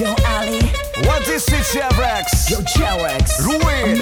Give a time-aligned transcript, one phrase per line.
[0.00, 0.58] Yo Ali.
[1.06, 2.48] What is it, Chevrex?
[2.48, 2.56] Yo
[3.44, 4.00] Louis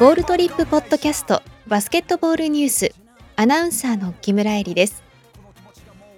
[0.00, 2.92] ボールトリップポッドキャストバスケットボールニュース。
[3.36, 5.04] アナウンサーの木村恵里です。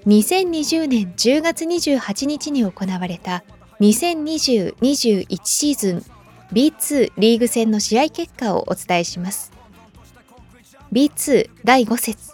[0.07, 3.45] 2020年10月28日に行われた
[3.81, 6.05] 2020-21シーズン
[6.55, 9.53] B2 リーグ戦の試合結果をお伝えします。
[10.91, 12.33] B2 第5節。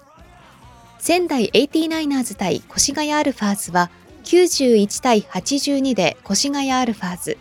[1.01, 3.91] 仙台 89ers 対越谷アルファーズは
[4.23, 7.39] 91対82で越谷アルファーズ。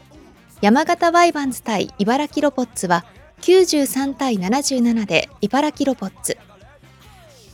[0.62, 3.06] 山形ワイバンズ対茨城ロボッツは
[3.42, 6.38] 93対77で茨城ロボッツ。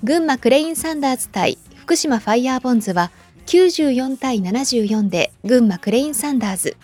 [0.04, 3.12] 群馬クレインサンダーズ対福島ファイヤーボンズは
[3.46, 6.78] 94対74で群馬クレインサンダーズ。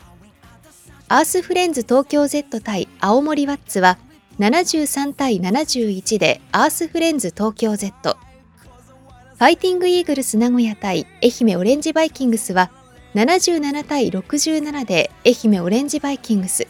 [1.10, 3.98] アースフレンズ東京 Z 対青森ワッツは
[4.40, 8.18] 73対71でアースフレンズ東京 Z
[9.44, 12.72] ァイティングイーグルス名古屋対愛媛オレンジバイキングスは
[13.14, 16.66] 77対67で愛媛オレンジバイキングス。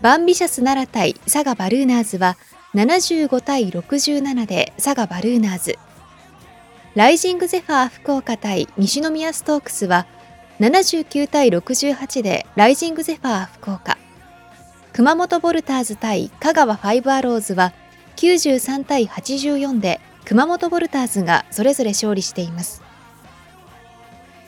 [0.00, 2.36] バンビシャス奈良対佐賀バルーナーズは
[2.74, 5.78] 75対67で佐賀バルーナーズ。
[6.94, 10.06] ライジングゼファー福岡対西宮ストークスは
[10.60, 13.98] 79対68でライジングゼファー福岡。
[14.92, 17.72] 熊本ボルターズ対香川ファイブアローズは
[18.14, 22.82] 93対84で熊本ボルターズがそれぞれ勝利しています。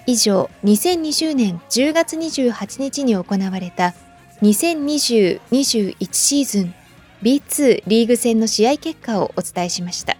[0.06, 3.94] 以上2020年10月28日に行われた
[4.42, 6.74] 2020-21シーズン
[7.22, 10.17] B2 リーグ戦の試合結果をお伝えしました。